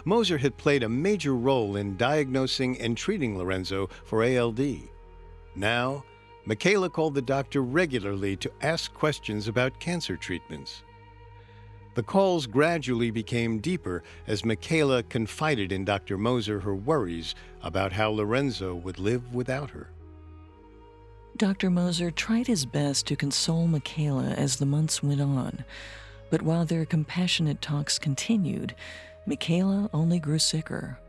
[0.03, 4.61] Moser had played a major role in diagnosing and treating Lorenzo for ALD.
[5.55, 6.03] Now,
[6.45, 10.83] Michaela called the doctor regularly to ask questions about cancer treatments.
[11.95, 16.17] The calls gradually became deeper as Michaela confided in Dr.
[16.17, 19.89] Moser her worries about how Lorenzo would live without her.
[21.38, 21.69] Dr.
[21.69, 25.65] Moser tried his best to console Michaela as the months went on,
[26.29, 28.75] but while their compassionate talks continued,
[29.26, 30.99] Michaela only grew sicker.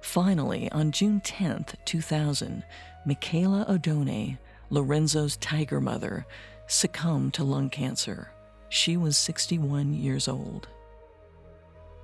[0.00, 2.64] Finally, on June 10, 2000,
[3.06, 4.38] Michaela Odone,
[4.70, 6.26] Lorenzo's tiger mother,
[6.66, 8.30] succumbed to lung cancer.
[8.68, 10.68] She was 61 years old.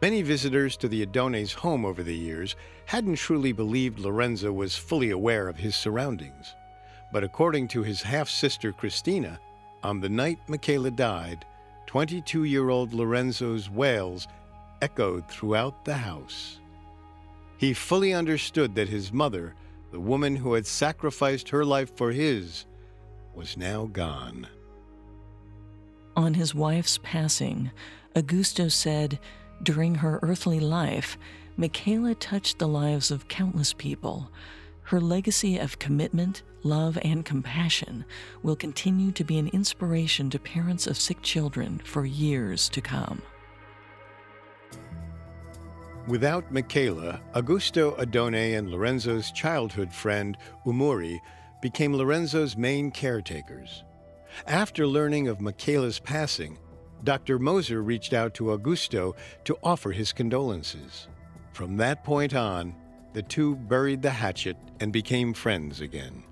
[0.00, 2.54] Many visitors to the Odone's home over the years
[2.86, 6.54] hadn't truly believed Lorenzo was fully aware of his surroundings.
[7.12, 9.40] But according to his half sister Cristina,
[9.82, 11.44] on the night Michaela died,
[11.86, 14.28] 22 year old Lorenzo's wails
[14.82, 16.58] echoed throughout the house.
[17.56, 19.54] He fully understood that his mother,
[19.90, 22.66] the woman who had sacrificed her life for his,
[23.34, 24.46] was now gone.
[26.16, 27.70] On his wife's passing,
[28.14, 29.18] Augusto said,
[29.62, 31.16] During her earthly life,
[31.56, 34.30] Michaela touched the lives of countless people.
[34.82, 38.04] Her legacy of commitment, love, and compassion
[38.42, 43.22] will continue to be an inspiration to parents of sick children for years to come.
[46.08, 51.20] Without Michaela, Augusto Odone and Lorenzo's childhood friend, Oumouri,
[51.60, 53.84] became Lorenzo's main caretakers.
[54.46, 56.58] After learning of Michaela's passing,
[57.04, 57.38] Dr.
[57.38, 61.08] Moser reached out to Augusto to offer his condolences.
[61.52, 62.74] From that point on,
[63.12, 66.22] the two buried the hatchet and became friends again.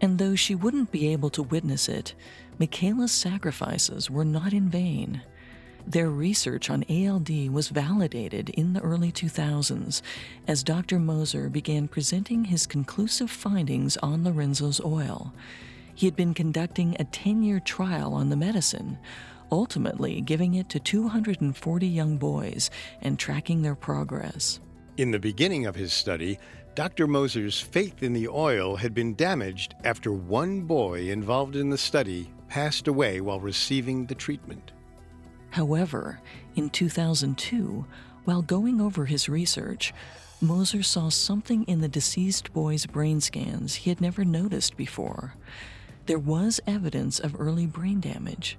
[0.00, 2.14] And though she wouldn't be able to witness it,
[2.58, 5.20] Michaela's sacrifices were not in vain.
[5.86, 10.02] Their research on ALD was validated in the early 2000s
[10.46, 10.98] as Dr.
[10.98, 15.32] Moser began presenting his conclusive findings on Lorenzo's oil.
[15.94, 18.98] He had been conducting a 10 year trial on the medicine,
[19.50, 22.70] ultimately giving it to 240 young boys
[23.00, 24.60] and tracking their progress.
[24.96, 26.38] In the beginning of his study,
[26.74, 27.06] Dr.
[27.06, 32.30] Moser's faith in the oil had been damaged after one boy involved in the study
[32.48, 34.72] passed away while receiving the treatment.
[35.50, 36.20] However,
[36.54, 37.84] in 2002,
[38.24, 39.92] while going over his research,
[40.40, 45.34] Moser saw something in the deceased boy's brain scans he had never noticed before
[46.06, 48.58] there was evidence of early brain damage.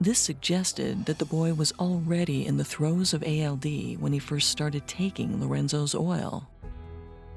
[0.00, 3.66] This suggested that the boy was already in the throes of ALD
[4.00, 6.48] when he first started taking Lorenzo's oil.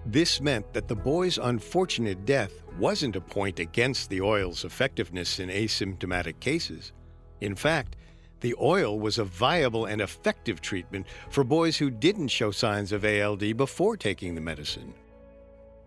[0.06, 5.50] This meant that the boy's unfortunate death wasn't a point against the oil's effectiveness in
[5.50, 6.93] asymptomatic cases.
[7.41, 7.97] In fact,
[8.41, 13.05] the oil was a viable and effective treatment for boys who didn't show signs of
[13.05, 14.93] ALD before taking the medicine.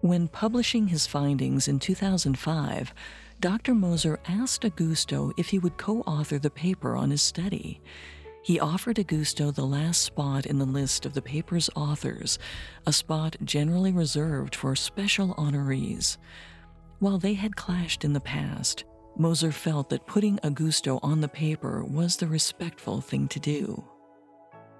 [0.00, 2.92] When publishing his findings in 2005,
[3.38, 3.74] Dr.
[3.74, 7.80] Moser asked Augusto if he would co author the paper on his study.
[8.42, 12.40] He offered Augusto the last spot in the list of the paper's authors,
[12.86, 16.18] a spot generally reserved for special honorees.
[16.98, 18.84] While they had clashed in the past,
[19.16, 23.84] Moser felt that putting Augusto on the paper was the respectful thing to do.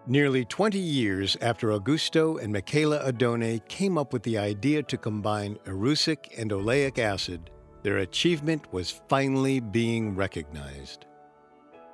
[0.07, 5.57] Nearly 20 years after Augusto and Michaela Odone came up with the idea to combine
[5.67, 7.51] erucic and oleic acid,
[7.83, 11.07] their achievement was finally being recognized.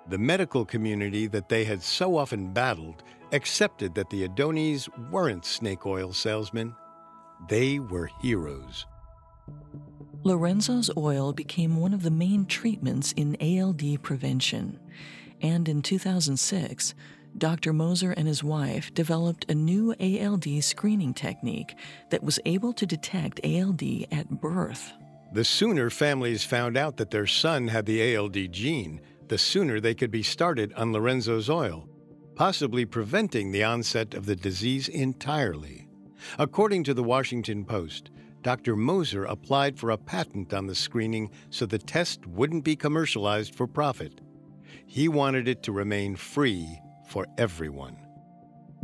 [0.08, 5.84] The medical community that they had so often battled accepted that the Odones weren't snake
[5.84, 6.74] oil salesmen.
[7.48, 8.86] They were heroes.
[10.24, 14.78] Lorenzo's oil became one of the main treatments in ALD prevention.
[15.40, 16.94] And in 2006,
[17.36, 17.72] Dr.
[17.72, 21.76] Moser and his wife developed a new ALD screening technique
[22.10, 24.92] that was able to detect ALD at birth.
[25.32, 29.94] The sooner families found out that their son had the ALD gene, the sooner they
[29.94, 31.88] could be started on Lorenzo's oil,
[32.34, 35.86] possibly preventing the onset of the disease entirely.
[36.38, 38.10] According to the Washington Post,
[38.42, 38.76] Dr.
[38.76, 43.66] Moser applied for a patent on the screening so the test wouldn't be commercialized for
[43.66, 44.20] profit.
[44.86, 47.96] He wanted it to remain free for everyone.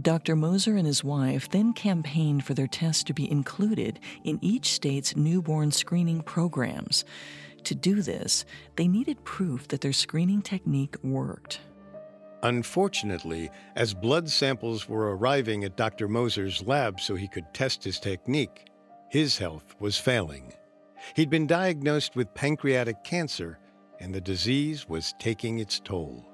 [0.01, 0.35] Dr.
[0.35, 5.17] Moser and his wife then campaigned for their test to be included in each state's
[5.17, 7.05] newborn screening programs.
[7.65, 8.45] To do this,
[8.77, 11.61] they needed proof that their screening technique worked.
[12.43, 16.09] Unfortunately, as blood samples were arriving at Dr.
[16.09, 18.67] Moser's lab so he could test his technique,
[19.15, 20.53] his health was failing.
[21.15, 23.61] He'd been diagnosed with pancreatic cancer,
[24.01, 26.27] and the disease was taking its toll.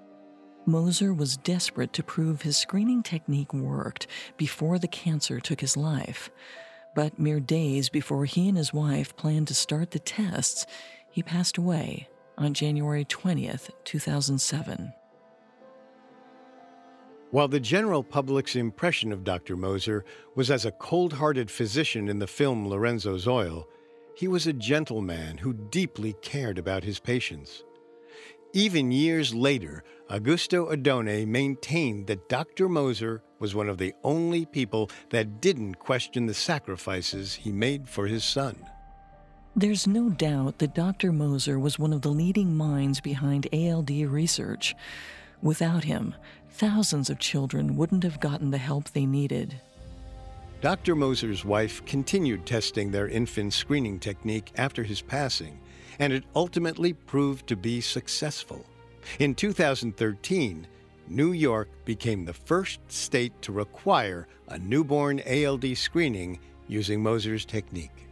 [0.64, 4.07] Moser was desperate to prove his screening technique worked
[4.39, 6.31] before the cancer took his life.
[6.95, 10.64] But mere days before he and his wife planned to start the tests,
[11.11, 12.09] he passed away
[12.39, 14.95] on January 20th, 2007.
[17.31, 19.57] While the general public's impression of Dr.
[19.57, 20.05] Moser
[20.35, 23.68] was as a cold hearted physician in the film Lorenzo's Oil,
[24.16, 27.62] he was a gentleman who deeply cared about his patients.
[28.53, 32.68] Even years later, Augusto Odone maintained that Dr.
[32.68, 38.09] Moser was one of the only people that didn't question the sacrifices he made for
[38.09, 38.57] his son.
[39.55, 41.12] There's no doubt that Dr.
[41.12, 44.74] Moser was one of the leading minds behind ALD research.
[45.43, 46.14] Without him,
[46.53, 49.61] thousands of children wouldn't have gotten the help they needed.
[50.61, 50.94] Dr.
[50.94, 55.59] Moser's wife continued testing their infant screening technique after his passing,
[55.98, 58.64] and it ultimately proved to be successful.
[59.18, 60.66] In 2013,
[61.09, 66.38] New York became the first state to require a newborn ALD screening
[66.68, 68.09] using Moser's technique.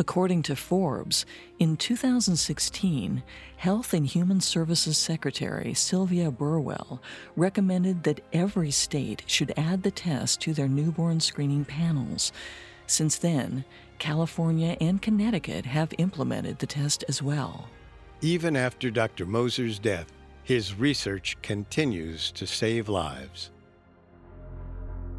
[0.00, 1.26] According to Forbes,
[1.58, 3.20] in 2016,
[3.56, 7.02] Health and Human Services Secretary Sylvia Burwell
[7.34, 12.30] recommended that every state should add the test to their newborn screening panels.
[12.86, 13.64] Since then,
[13.98, 17.68] California and Connecticut have implemented the test as well.
[18.20, 19.26] Even after Dr.
[19.26, 20.12] Moser's death,
[20.44, 23.50] his research continues to save lives.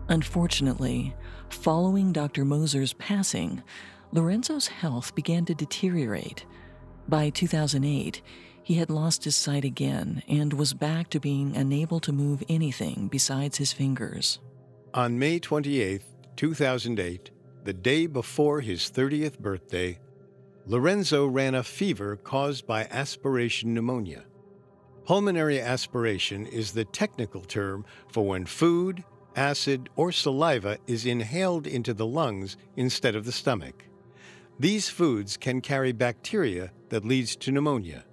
[0.08, 1.14] Unfortunately,
[1.50, 2.46] following Dr.
[2.46, 3.62] Moser's passing,
[4.12, 6.46] Lorenzo's health began to deteriorate.
[7.08, 8.22] By 2008,
[8.64, 13.08] he had lost his sight again and was back to being unable to move anything
[13.12, 14.40] besides his fingers.
[14.94, 16.02] On May 28,
[16.36, 17.32] 2008,
[17.64, 20.00] the day before his 30th birthday,
[20.66, 24.24] Lorenzo ran a fever caused by aspiration pneumonia.
[25.06, 29.04] Pulmonary aspiration is the technical term for when food,
[29.36, 33.89] acid, or saliva is inhaled into the lungs instead of the stomach.
[34.60, 38.04] These foods can carry bacteria that leads to pneumonia.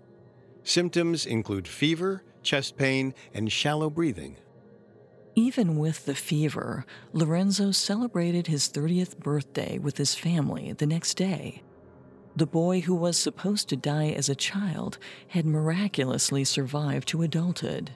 [0.62, 4.36] Symptoms include fever, chest pain, and shallow breathing.
[5.34, 11.62] Even with the fever, Lorenzo celebrated his 30th birthday with his family the next day.
[12.36, 17.90] The boy who was supposed to die as a child had miraculously survived to adulthood.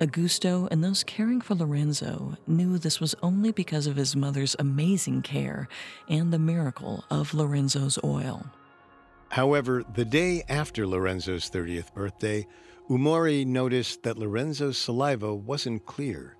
[0.00, 5.20] Augusto and those caring for Lorenzo knew this was only because of his mother's amazing
[5.20, 5.68] care
[6.08, 8.46] and the miracle of Lorenzo's oil.
[9.28, 12.46] However, the day after Lorenzo's 30th birthday,
[12.88, 16.36] Oumouri noticed that Lorenzo's saliva wasn't clear.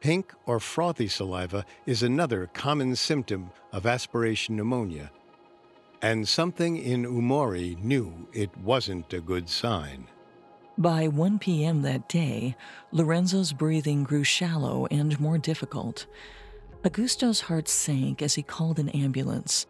[0.00, 5.10] Pink or frothy saliva is another common symptom of aspiration pneumonia,
[6.02, 10.06] and something in Oumouri knew it wasn't a good sign.
[10.78, 11.82] By 1 p.m.
[11.82, 12.54] that day,
[12.92, 16.06] Lorenzo's breathing grew shallow and more difficult.
[16.84, 19.66] Augusto's heart sank as he called an ambulance.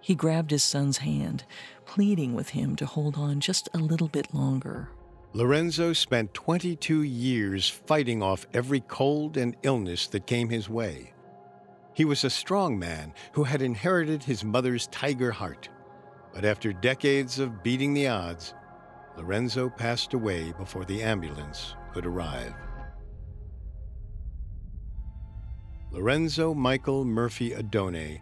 [0.00, 1.44] He grabbed his son's hand,
[1.86, 4.88] pleading with him to hold on just a little bit longer.
[5.34, 11.12] Lorenzo spent 22 years fighting off every cold and illness that came his way.
[11.94, 15.68] He was a strong man who had inherited his mother's tiger heart.
[16.34, 18.54] But after decades of beating the odds,
[19.20, 22.54] Lorenzo passed away before the ambulance could arrive.
[25.90, 28.18] Lorenzo Michael Murphy Odone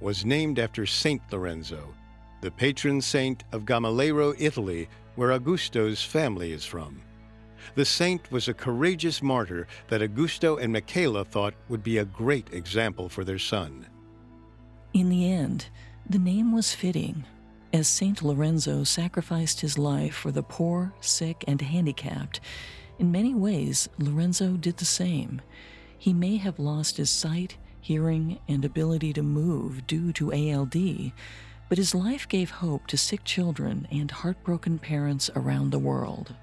[0.00, 1.94] was named after Saint Lorenzo,
[2.40, 7.00] the patron saint of Gamalero, Italy, where Augusto's family is from.
[7.76, 12.52] The saint was a courageous martyr that Augusto and Michaela thought would be a great
[12.52, 13.86] example for their son.
[14.94, 15.66] In the end,
[16.08, 17.24] the name was fitting
[17.72, 18.22] as St.
[18.22, 22.40] Lorenzo sacrificed his life for the poor, sick, and handicapped,
[23.00, 25.40] in many ways, Lorenzo did the same.
[25.96, 31.12] He may have lost his sight, hearing, and ability to move due to ALD,
[31.70, 36.34] but his life gave hope to sick children and heartbroken parents around the world.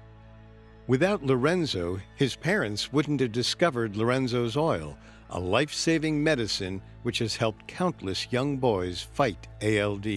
[0.88, 4.98] Without Lorenzo, his parents wouldn't have discovered Lorenzo's oil,
[5.30, 10.08] a life saving medicine which has helped countless young boys fight ALD.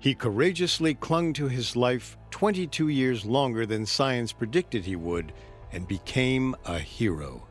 [0.00, 5.30] He courageously clung to his life 22 years longer than science predicted he would
[5.72, 7.46] and became a hero.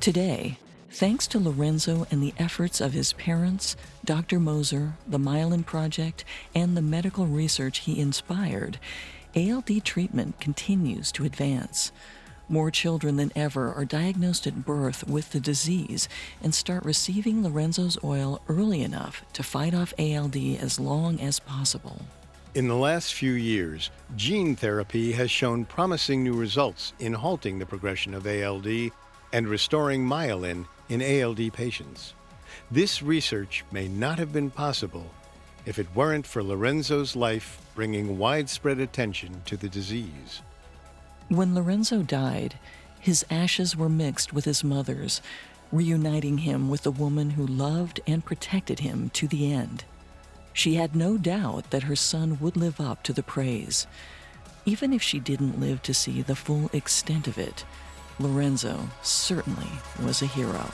[0.00, 0.58] Today,
[0.90, 3.74] thanks to Lorenzo and the efforts of his parents,
[4.04, 4.38] Dr.
[4.38, 8.78] Moser, the Myelin Project, and the medical research he inspired,
[9.34, 11.90] ALD treatment continues to advance.
[12.50, 16.08] More children than ever are diagnosed at birth with the disease
[16.42, 22.02] and start receiving Lorenzo's oil early enough to fight off ALD as long as possible.
[22.56, 27.66] In the last few years, gene therapy has shown promising new results in halting the
[27.66, 28.90] progression of ALD
[29.32, 32.14] and restoring myelin in ALD patients.
[32.68, 35.08] This research may not have been possible
[35.66, 40.42] if it weren't for Lorenzo's life bringing widespread attention to the disease.
[41.30, 42.58] When Lorenzo died,
[42.98, 45.22] His ashes were mixed with his mother's,
[45.70, 49.84] reuniting him with the woman who loved and protected him to the end.
[50.52, 53.86] She had no doubt that her son would live up to the praise.
[54.66, 57.64] Even if she didn't live to see the full extent of it,
[58.18, 59.70] Lorenzo certainly
[60.02, 60.72] was a hero.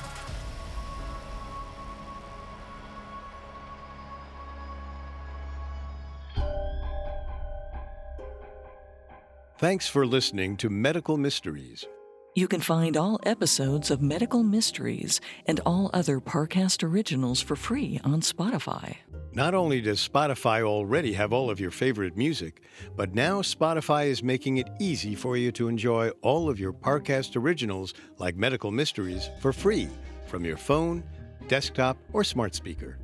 [9.58, 11.86] Thanks for listening to Medical Mysteries.
[12.34, 17.98] You can find all episodes of Medical Mysteries and all other Parcast originals for free
[18.04, 18.96] on Spotify.
[19.32, 22.60] Not only does Spotify already have all of your favorite music,
[22.96, 27.34] but now Spotify is making it easy for you to enjoy all of your Parcast
[27.34, 29.88] originals like Medical Mysteries for free
[30.26, 31.02] from your phone,
[31.48, 32.98] desktop, or smart speaker.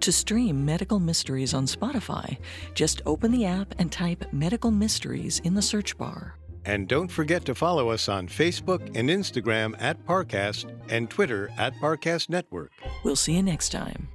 [0.00, 2.38] To stream Medical Mysteries on Spotify,
[2.74, 6.36] just open the app and type Medical Mysteries in the search bar.
[6.64, 11.74] And don't forget to follow us on Facebook and Instagram at Parcast and Twitter at
[11.74, 12.70] Parcast Network.
[13.04, 14.08] We'll see you next time.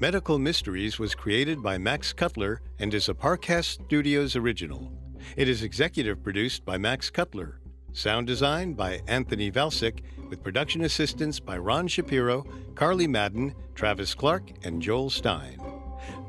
[0.00, 4.92] Medical Mysteries was created by Max Cutler and is a Parcast Studios original.
[5.36, 7.60] It is executive produced by Max Cutler.
[7.92, 14.50] Sound design by Anthony Valsic, with production assistance by Ron Shapiro, Carly Madden, Travis Clark,
[14.64, 15.60] and Joel Stein.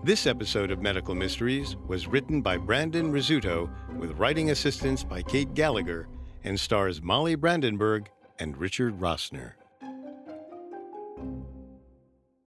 [0.03, 5.53] This episode of Medical Mysteries was written by Brandon Rizzuto with writing assistance by Kate
[5.53, 6.07] Gallagher
[6.43, 9.53] and stars Molly Brandenburg and Richard Rossner.